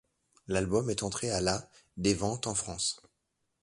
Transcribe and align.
L'album 0.47 0.89
est 0.89 1.03
entré 1.03 1.29
à 1.29 1.41
la 1.41 1.69
des 1.95 2.15
ventes 2.15 2.47
en 2.47 2.55
France. 2.55 3.03